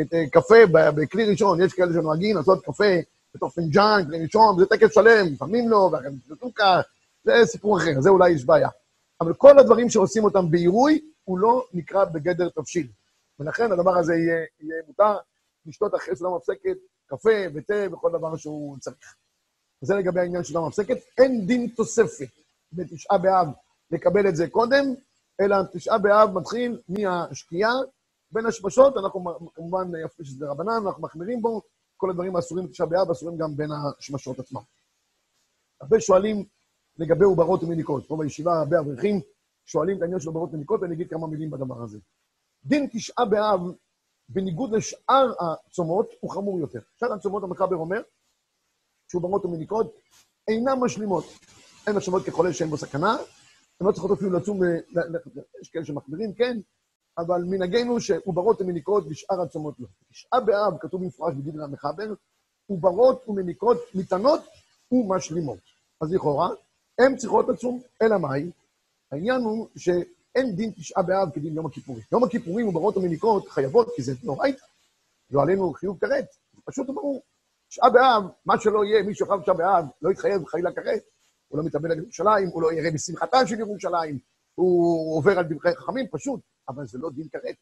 [0.00, 2.94] את אה, קפה בכלי ראשון, יש כאלה שנוהגים לעשות קפה
[3.34, 6.80] בתוך פינג'אן, כלי ראשון, זה טקס שלם, לפעמים לא, ואחרי זה טוקה,
[7.24, 8.68] זה סיפור אחר, זה אולי יש בעיה.
[9.20, 12.86] אבל כל הדברים שעושים אותם בעירוי, הוא לא נקרא בגדר תבשיל.
[13.40, 15.16] ולכן הדבר הזה יהיה, יהיה מותר.
[15.66, 19.14] לשתות אחרי סעודה מפסקת, קפה ותה וכל דבר שהוא צריך.
[19.80, 20.96] זה לגבי העניין של סעודה מפסקת.
[21.18, 22.28] אין דין תוספת
[22.72, 23.48] בתשעה באב
[23.90, 24.94] לקבל את זה קודם,
[25.40, 27.72] אלא תשעה באב מתחיל מהשקיעה.
[28.32, 31.62] בין השמשות, אנחנו כמובן, אפילו שזה רבנן, אנחנו מחמירים בו,
[31.96, 34.60] כל הדברים האסורים בתשעה באב אסורים גם בין השמשות עצמם.
[35.80, 36.44] הרבה שואלים
[36.98, 38.08] לגבי עוברות ומניקות.
[38.08, 39.20] פה בישיבה הרבה אברכים
[39.66, 41.98] שואלים את העניין של עוברות ומניקות, ואני אגיד כמה מילים בדבר הזה.
[42.64, 43.60] דין תשעה באב
[44.28, 46.80] בניגוד לשאר הצומות, הוא חמור יותר.
[46.96, 48.02] שאר הצומות, המחבר אומר,
[49.12, 49.96] שעוברות ומניקות
[50.48, 51.24] אינן משלימות.
[51.86, 53.16] הן משלימות כחולה שאין בו סכנה,
[53.80, 54.60] הן לא צריכות אפילו לצום,
[55.62, 56.58] יש כאלה שמחמירים, כן,
[57.20, 59.86] אבל מנהגנו שעוברות ומניקות בשאר הצומות לא.
[60.10, 62.14] תשעה באב, כתוב במפורש בדברי המחבר,
[62.66, 64.40] עוברות ומניקות ניתנות
[64.92, 65.58] ומשלימות.
[66.00, 66.48] אז לכאורה,
[66.98, 68.50] הן צריכות לצום, אלא מאי?
[69.12, 69.88] העניין הוא ש...
[70.34, 72.02] אין דין תשעה באב כדין יום הכיפורים.
[72.12, 74.56] יום הכיפורים וברות ומניקות חייבות, כי זה נוראית.
[75.30, 77.22] לא עלינו חיוב כרת, זה פשוט וברור.
[77.68, 81.02] תשעה באב, מה שלא יהיה, מי שאוכל תשעה באב, לא יתחייב חלילה כרת.
[81.48, 84.18] הוא לא מתאבל על ירושלים, הוא לא יראה בשמחתה של ירושלים,
[84.54, 87.56] הוא עובר על דברי חכמים, פשוט, אבל זה לא דין כרת.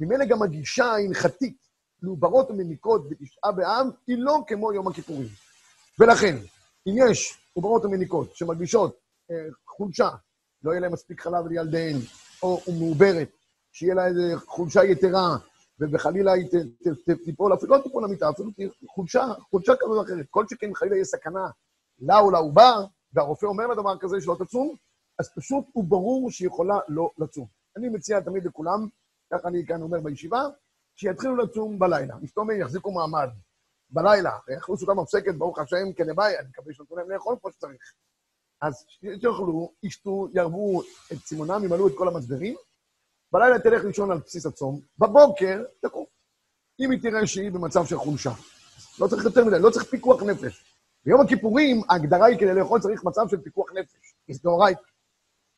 [0.00, 1.56] ממילא גם הגישה ההלכתית
[2.02, 5.28] לעוברות ומניקות בתשעה באב היא לא כמו יום הכיפורים.
[5.98, 6.36] ולכן,
[6.86, 8.98] אם יש עוברות ומניקות שמרגישות
[9.30, 9.36] אה,
[9.66, 10.08] חולשה,
[10.62, 11.96] לא יהיה להם מספיק חלב לילדיהן,
[12.42, 13.28] או מעוברת,
[13.72, 15.36] שיהיה לה איזו חולשה יתרה,
[15.80, 16.46] וחלילה היא
[17.24, 18.50] תיפול, אפילו לא תיפול למיטה, אפילו
[18.88, 20.26] חולשה, חולשה כזו או אחרת.
[20.30, 21.46] כל שכן חלילה יש סכנה
[21.98, 24.76] לה או לעובר, והרופא אומר לה דבר כזה שלא תצום,
[25.18, 27.46] אז פשוט הוא ברור שהיא יכולה לא לצום.
[27.76, 28.88] אני מציע תמיד לכולם,
[29.32, 30.42] ככה אני כאן אומר בישיבה,
[30.96, 32.16] שיתחילו לצום בלילה.
[32.16, 33.28] מסתומי יחזיקו מעמד
[33.90, 37.94] בלילה, ויאכלו סעודה מפסקת, ברוך השם, כנבאי, אני מקווה שנתנו להם לאכול כמו שצריך.
[38.60, 40.82] אז שיאכלו, ישתו, ירבו
[41.12, 42.56] את צימאונם, ימלאו את כל המצברים,
[43.32, 46.04] בלילה תלך לישון על בסיס הצום, בבוקר תקום.
[46.80, 48.30] אם היא תראה שהיא במצב של חולשה.
[49.00, 50.64] לא צריך יותר מדי, לא צריך פיקוח נפש.
[51.04, 54.14] ביום הכיפורים, ההגדרה היא כדי לאכול צריך מצב של פיקוח נפש.
[54.28, 54.78] איסטורייט.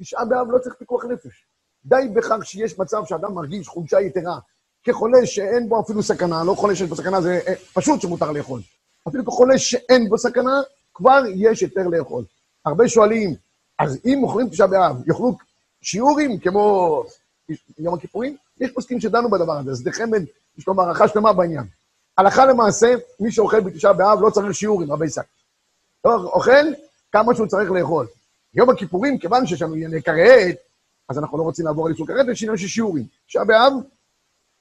[0.00, 1.46] תשעה באב לא צריך פיקוח נפש.
[1.86, 4.38] די בכך שיש מצב שאדם מרגיש חולשה יתרה,
[4.84, 8.60] כחולה שאין בו אפילו סכנה, לא חולה שיש בו סכנה, זה אה, פשוט שמותר לאכול.
[9.08, 10.60] אפילו כחולה שאין בו סכנה,
[10.94, 12.24] כבר יש יותר לאכול.
[12.64, 13.34] הרבה שואלים,
[13.78, 15.36] אז אם אוכלים תשעה באב, יאכלו
[15.82, 17.02] שיעורים כמו
[17.78, 18.36] יום הכיפורים?
[18.60, 20.22] יש פוסקים שדנו בדבר הזה, אז לחמד,
[20.58, 21.64] יש לו מערכה שלמה בעניין.
[22.18, 25.24] הלכה למעשה, מי שאוכל בתשעה באב לא צריך שיעורים, רבי שק.
[26.04, 26.66] לא, אוכל
[27.12, 28.06] כמה שהוא צריך לאכול.
[28.54, 30.56] יום הכיפורים, כיוון שיש לנו ענייני כרת,
[31.08, 33.04] אז אנחנו לא רוצים לעבור על איסור כרת, יש עניין של שיעורים.
[33.26, 33.72] תשעה באב,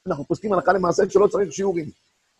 [0.07, 1.85] אנחנו פוסקים הלכה למעשה שלא צריך שיעורים.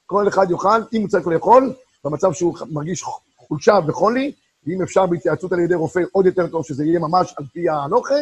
[0.06, 3.04] כל אחד יאכל, אם הוא צריך לאכול, במצב שהוא מרגיש
[3.38, 4.32] חולשה וחולי,
[4.63, 8.15] ואם אפשר בהתייעצות על ידי רופא, עוד יותר טוב שזה יהיה ממש על פי ההלוכה,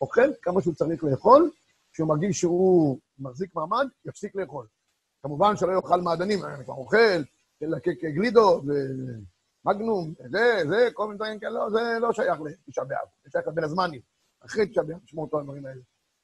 [0.00, 1.50] אוכל כמה שהוא צריך לאכול,
[1.92, 4.66] כשהוא מרגיש שהוא מחזיק מעמד, יפסיק לאכול.
[5.22, 7.22] כמובן שלא יאכל מעדנים, אני כבר אוכל,
[7.60, 8.62] לקק גלידות,
[9.64, 13.64] מגנום, זה, זה, כל מיני דברים כאלה, זה לא שייך לתשעה באב, זה שייך לבין
[13.64, 14.00] הזמנים.
[14.46, 15.80] אחרי תשעה באב, לשמור את הדברים האלה.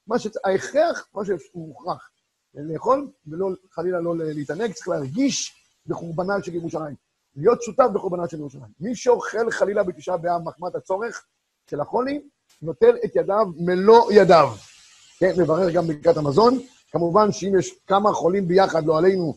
[0.07, 0.27] מה ש...
[0.44, 2.11] ההכרח, מה שמוכרח,
[2.55, 5.53] לאכול, ולא, חלילה לא להתענג, צריך להרגיש
[5.87, 6.94] בחורבנה של ירושלים.
[7.37, 8.72] להיות שותף בחורבנה של ירושלים.
[8.81, 11.27] מי שאוכל חלילה בתשעה באב מחמת הצורך
[11.70, 12.20] של החולי,
[12.62, 14.48] נוטל את ידיו מלוא ידיו.
[15.18, 16.59] כן, מברר גם ברכת המזון.
[16.90, 19.35] כמובן שאם יש כמה חולים ביחד, לא עלינו,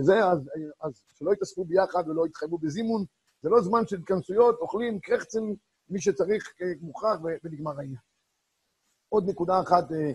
[0.00, 0.38] זה, אז,
[0.80, 3.04] אז שלא יתאספו ביחד ולא יתחייבו בזימון.
[3.42, 5.40] זה לא זמן של התכנסויות, אוכלים קרחצן,
[5.90, 8.00] מי שצריך מוכרח, ונגמר העניין.
[9.08, 10.12] עוד נקודה אחת אה,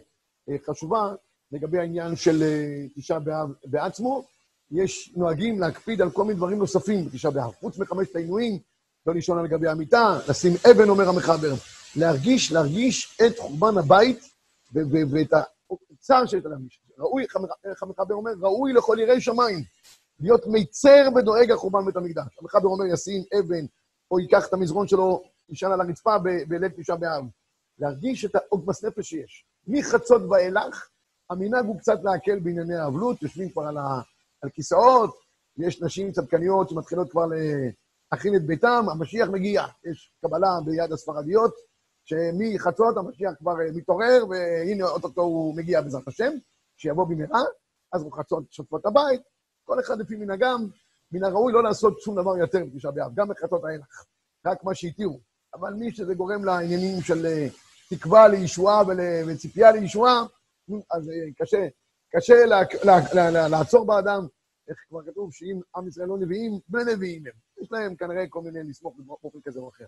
[0.50, 1.14] אה, חשובה,
[1.52, 4.24] לגבי העניין של אה, תשעה באב בעצמו,
[4.72, 7.52] יש נוהגים להקפיד על כל מיני דברים נוספים בתשעה באב.
[7.52, 8.60] חוץ מחמשת העינויים,
[9.06, 11.54] לא לישון על גבי המיטה, לשים אבן, אומר המחבר.
[11.96, 14.20] להרגיש, להרגיש את חורבן הבית
[14.74, 15.34] ואת
[15.92, 16.58] הצער שיש עליו.
[17.00, 17.26] ראוי,
[17.66, 19.64] איך המחבר אומר, ראוי לכל יראי שמיים,
[20.20, 22.38] להיות מיצר ודואג על חורבן בית המקדש.
[22.42, 23.66] המחבר אומר, ישים אבן,
[24.12, 27.26] או ייקח את המזרון שלו, יישן על הרצפה בליל תשעה באב.
[27.80, 29.46] להרגיש את העוגמס נפש שיש.
[29.68, 30.90] מחצות ואילך,
[31.30, 34.02] המנהג הוא קצת להקל בענייני האבלות, יושבים כבר על, ה,
[34.42, 35.16] על כיסאות,
[35.58, 37.26] יש נשים צדקניות שמתחילות כבר
[38.12, 41.54] להכין את ביתם, המשיח מגיע, יש קבלה ביד הספרדיות,
[42.06, 46.32] שמחצות המשיח כבר מתעורר, והנה אוטוטו הוא מגיע בעזרת השם,
[46.78, 47.42] שיבוא במהרה,
[47.94, 49.22] אז רוחצות שוטפות הבית,
[49.64, 50.68] כל אחד לפי מנהגם,
[51.12, 54.06] מן הראוי לא לעשות שום דבר יותר בתשעה באב, גם בחצות האילך,
[54.46, 55.20] רק מה שהתירו.
[55.54, 57.48] אבל מי שזה גורם לעניינים של אה,
[57.90, 58.84] תקווה לישועה
[59.28, 60.26] וציפייה לישועה,
[60.92, 61.68] אז אה, קשה,
[62.16, 64.28] קשה לה, לה, לה, לה, לעצור באדם,
[64.70, 67.34] איך כבר כתוב שאם עם ישראל לא נביאים, בני נביאים הם.
[67.64, 69.86] יש להם כנראה כל מיני לסמוך באופן כזה או אחר.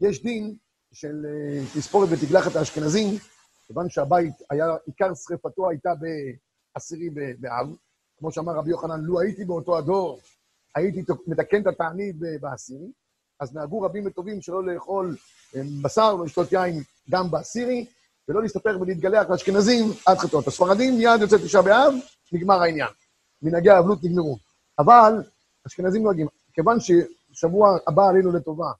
[0.00, 0.56] יש דין
[0.92, 3.18] של אה, תספורת ותגלחת האשכנזים,
[3.66, 7.76] כיוון שהבית היה, עיקר שרפתו הייתה בעשירי באב,
[8.18, 10.20] כמו שאמר רבי יוחנן, לו הייתי באותו הדור,
[10.74, 12.92] הייתי מתקן את התענית בעשירי,
[13.40, 15.16] אז נהגו רבים וטובים שלא לאכול
[15.56, 17.86] אה, בשר ולשתות יין גם בעשירי,
[18.28, 20.46] ולא להסתפר ולהתגלח לאשכנזים עד חטאות.
[20.46, 21.94] הספרדים מיד יוצא תשעה באב,
[22.32, 22.88] נגמר העניין.
[23.42, 24.38] מנהגי האבלות נגמרו.
[24.78, 25.12] אבל
[25.66, 28.72] אשכנזים נוהגים, כיוון ששבוע הבא עלינו לטובה,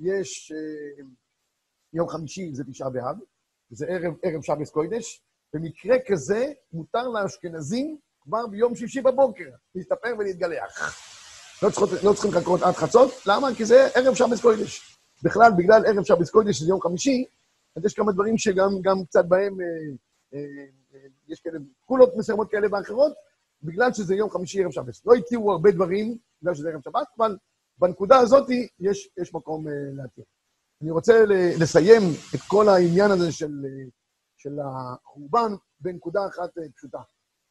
[0.00, 1.04] יש אה,
[1.92, 3.16] יום חמישי זה תשעה באב,
[3.70, 5.22] זה ערב, ערב שבס קוידש,
[5.54, 11.13] במקרה כזה מותר לאשכנזים כבר ביום שישי בבוקר להסתפר ולהתגלח.
[11.64, 11.70] לא,
[12.04, 13.54] לא צריכים לחכות עד חצות, למה?
[13.56, 14.98] כי זה ערב שבס קוידש.
[15.22, 17.24] בכלל, בגלל ערב שבס קוידש, שזה יום חמישי,
[17.76, 18.70] אז יש כמה דברים שגם
[19.08, 19.66] קצת בהם, אה,
[20.34, 20.38] אה,
[20.94, 23.12] אה, יש כאלה קולות מסוימות כאלה ואחרות,
[23.62, 25.06] בגלל שזה יום חמישי ערב שבס.
[25.06, 27.36] לא התירו הרבה דברים, בגלל שזה ערב שבת, אבל
[27.78, 28.46] בנקודה הזאת
[28.80, 30.24] יש, יש מקום אה, להתיר.
[30.82, 31.24] אני רוצה
[31.60, 32.02] לסיים
[32.34, 33.52] את כל העניין הזה של,
[34.36, 36.98] של החורבן בנקודה אחת פשוטה.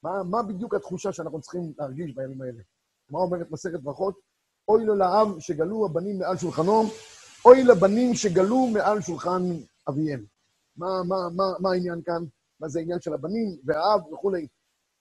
[0.04, 2.62] מה, מה בדיוק התחושה שאנחנו צריכים להרגיש בימים האלה?
[3.14, 4.20] מה אומרת מסכת ברכות?
[4.68, 6.84] אוי לו לעם שגלו הבנים מעל שולחנו,
[7.46, 9.42] אוי לבנים שגלו מעל שולחן
[9.90, 10.26] אביהם.
[10.78, 12.24] מה, מה, מה, מה העניין כאן?
[12.60, 14.48] מה זה העניין של הבנים והאב וכולי.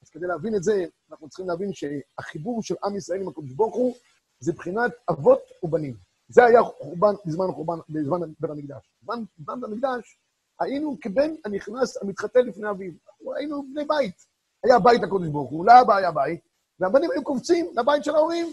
[0.02, 3.74] אז כדי להבין את זה, אנחנו צריכים להבין שהחיבור של עם ישראל עם הקדוש ברוך
[3.74, 3.94] הוא,
[4.40, 5.94] זה בחינת אבות ובנים.
[6.28, 8.92] זה היה חורבן בזמן חורבן, בזמן בית המקדש.
[9.02, 10.18] בזמן בית המקדש
[10.60, 12.92] היינו כבן הנכנס המתחתן לפני אביו.
[13.36, 14.26] היינו בני בית.
[14.64, 16.40] היה בית הקודש ברוך הוא, לאבא היה בית,
[16.82, 18.46] והבנים היו קופצים לבית של ההורים.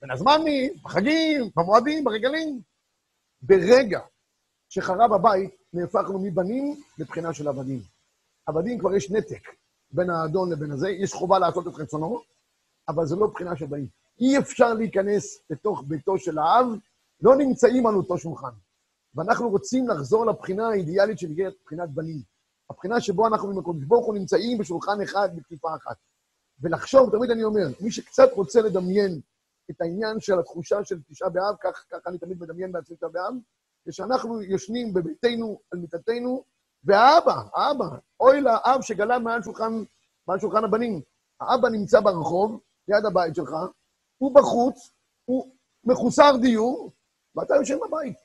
[0.00, 2.60] בין הזמנים, בחגים, במועדים, ברגלים.
[3.42, 4.00] ברגע
[4.68, 7.80] שחרב הבית, נהפכנו מבנים לבחינה של עבדים.
[8.46, 9.48] עבדים כבר יש נתק
[9.90, 12.20] בין האדון לבין הזה, יש חובה לעשות את רצונו,
[12.88, 13.88] אבל זה לא בחינה של בנים.
[14.20, 16.66] אי אפשר להיכנס לתוך ביתו של האב,
[17.20, 18.52] לא נמצאים על אותו שולחן.
[19.14, 22.20] ואנחנו רוצים לחזור לבחינה האידיאלית שנקראת בחינת בנים.
[22.70, 25.96] הבחינה שבו אנחנו עם הקודש ברוך הוא נמצאים בשולחן אחד, בכפיפה אחת.
[26.60, 29.20] ולחשוב, תמיד אני אומר, מי שקצת רוצה לדמיין
[29.70, 33.34] את העניין של התחושה של תשעה באב, כך, כך אני תמיד מדמיין בעצמי תשעה באב,
[33.84, 36.44] זה שאנחנו יושנים בביתנו, על מיטתנו,
[36.84, 37.84] והאבא, האבא,
[38.20, 39.84] אוי לאב שגלה מעל שולחן,
[40.28, 41.00] מעל שולחן הבנים.
[41.40, 43.50] האבא נמצא ברחוב, ליד הבית שלך,
[44.18, 44.90] הוא בחוץ,
[45.24, 45.50] הוא
[45.84, 46.92] מחוסר דיור,
[47.34, 48.16] ואתה יושב בבית.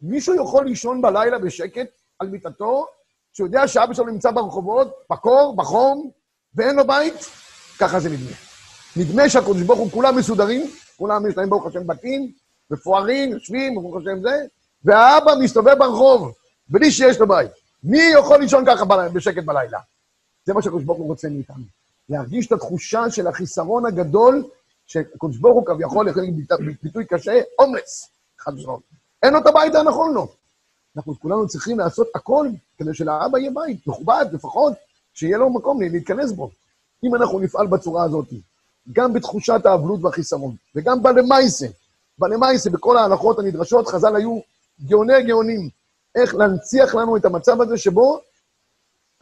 [0.00, 2.86] מישהו יכול לישון בלילה בשקט על מיטתו,
[3.32, 6.10] שיודע שאבא שלו נמצא ברחובות, בקור, בחום,
[6.54, 7.14] ואין לו בית?
[7.80, 8.36] ככה זה נדמה.
[8.96, 12.32] נדמה שהקדוש ברוך הוא, כולם מסודרים, כולם יש להם ברוך השם בתים,
[12.70, 14.46] מפוארים, יושבים, ברוך השם זה,
[14.84, 16.32] והאבא מסתובב ברחוב,
[16.68, 17.50] בלי שיש לו בית.
[17.84, 19.78] מי יכול לישון ככה בשקט בלילה?
[20.44, 21.64] זה מה שהקדוש ברוך הוא רוצה מאיתנו.
[22.08, 24.44] להרגיש את התחושה של החיסרון הגדול,
[24.86, 26.46] שהקדוש ברוך הוא כביכול, יכול להגיד
[26.82, 28.80] ביטוי קשה, הומלס, חד ושלום.
[29.22, 30.28] אין לו את הבית הנכון לו.
[30.96, 34.72] אנחנו כולנו צריכים לעשות הכל כדי שלאבא יהיה בית, מכובד לפחות,
[35.14, 36.50] שיהיה לו מקום להתכנס בו.
[37.04, 38.28] אם אנחנו נפעל בצורה הזאת,
[38.92, 41.66] גם בתחושת האבלות והחיסרון, וגם בלמייסה,
[42.18, 44.40] בלמייסה, בכל ההלכות הנדרשות, חז"ל היו
[44.84, 45.68] גאוני גאונים,
[46.14, 48.20] איך להנציח לנו את המצב הזה שבו,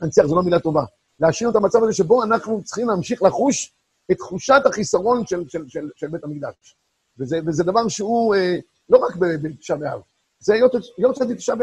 [0.00, 0.84] להנציח זו לא מילה טובה,
[1.20, 3.72] להשאיר את המצב הזה שבו אנחנו צריכים להמשיך לחוש
[4.10, 6.76] את תחושת החיסרון של, של, של, של בית המקדש.
[7.18, 8.56] וזה, וזה דבר שהוא אה,
[8.88, 10.00] לא רק בתשעה באב,
[10.38, 10.54] זה
[10.98, 11.56] יורצייט תשעה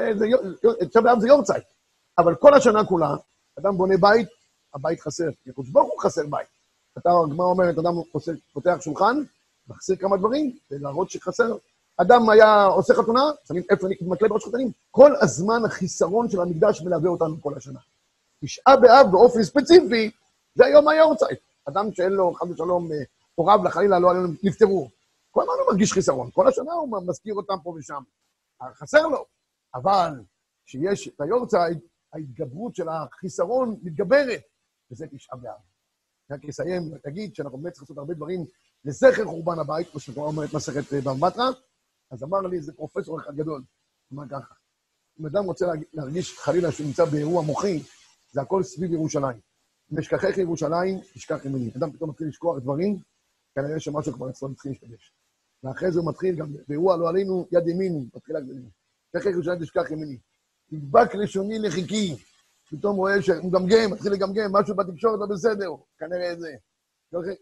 [1.01, 1.63] באב זה יורצייט,
[2.17, 3.15] אבל כל השנה כולה,
[3.59, 4.27] אדם בונה בית,
[4.75, 6.47] הבית חסר, כי הקדוש ברוך הוא חסר בית.
[6.97, 7.93] אתה, הגמרא אומרת, אדם
[8.53, 9.23] פותח שולחן,
[9.67, 11.57] מחסיר כמה דברים, כדי להראות שחסר.
[11.97, 14.71] אדם היה עושה חתונה, שמים איפה מקלה בראש חתנים.
[14.91, 17.79] כל הזמן החיסרון של המקדש מלווה אותנו כל השנה.
[18.41, 20.11] תשעה באב באופן ספציפי,
[20.55, 21.39] זה היום היורצייט.
[21.65, 22.97] אדם שאין לו, חד ושלום, אה,
[23.35, 24.89] הוריו לחלילה לא עלינו, נפטרו.
[25.31, 28.01] כל הזמן הוא מרגיש חיסרון, כל השנה הוא מזכיר אותם פה ושם.
[28.73, 29.25] חסר לו.
[29.75, 30.11] אבל
[30.65, 31.77] כשיש את היורצייט,
[32.13, 34.41] ההתגברות של החיסרון מתגברת,
[34.91, 35.59] וזה תשעה באב.
[36.31, 38.45] רק אסיים ואגיד שאנחנו באמת צריכים לעשות הרבה דברים
[38.85, 41.49] לזכר חורבן הבית, כמו שכבר אומרת מסכת אה, במטרה,
[42.11, 43.63] אז אמר לי איזה פרופסור אחד גדול,
[44.13, 44.53] אמר ככה,
[45.19, 47.83] אם אדם רוצה להרגיש חלילה שהוא נמצא באירוע מוחי,
[48.31, 49.39] זה הכל סביב ירושלים.
[49.91, 51.71] אם אשכחך ירושלים, תשכח ימיני.
[51.77, 52.99] אדם פתאום מתחיל לשכוח דברים,
[53.55, 55.13] כנראה שמשהו כבר אצלו מתחיל להשתבש.
[55.63, 58.69] ואחרי זה הוא מתחיל גם, באירוע לא עלינו, יד ימין, מתחילה גדולים.
[59.15, 60.17] אשכחך ירושלים, תשכח ימיני.
[60.69, 62.15] תדבק לשוני לחיקי.
[62.69, 66.55] פתאום רואה שהוא מגמגם, מתחיל לגמגם, משהו בתקשורת לא בסדר, כנראה זה.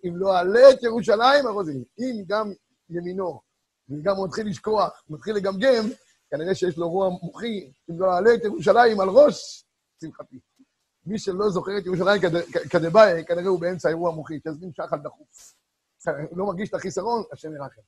[0.05, 2.51] אם לא אעלה את ירושלים, הרוזי, אם גם
[2.89, 3.41] ימינו,
[3.89, 5.83] וגם הוא מתחיל לשכוח, מתחיל לגמגם,
[6.29, 9.65] כנראה שיש לו רוע מוחי, אם לא אעלה את ירושלים על ראש,
[10.01, 10.39] שמחתי.
[11.05, 12.21] מי שלא זוכר את ירושלים
[12.69, 15.53] כדבעי, כנראה הוא באמצע אירוע מוחי, תזמין שחל דחוף.
[16.05, 17.81] הוא לא מרגיש את החיסרון, השם ירחם.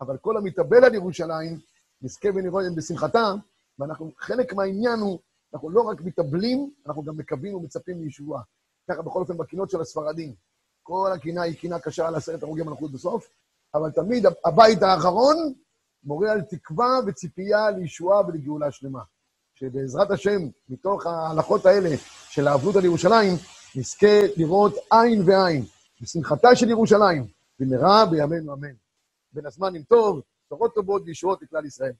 [0.00, 1.58] אבל כל המתאבל על ירושלים,
[2.02, 3.32] נזכה ונראה בשמחתה,
[3.78, 5.18] ואנחנו, חלק מהעניין הוא,
[5.54, 8.42] אנחנו לא רק מתאבלים, אנחנו גם מקווים ומצפים לישועה.
[8.90, 10.34] ככה בכל אופן בקינות של הספרדים.
[10.82, 13.30] כל הקינה היא קינה קשה על עשרת הרוגי מלכות בסוף,
[13.74, 15.36] אבל תמיד הבית האחרון
[16.04, 19.02] מורה על תקווה וציפייה לישועה ולגאולה שלמה.
[19.54, 21.88] שבעזרת השם, מתוך ההלכות האלה
[22.30, 23.34] של האבלות על ירושלים,
[23.76, 25.64] נזכה לראות עין ועין
[26.00, 27.26] בשמחתה של ירושלים,
[27.58, 28.74] במהרה בימינו אמן.
[29.32, 31.92] בין הזמנים טוב, בשורות טובות וישועות לכלל ישראל.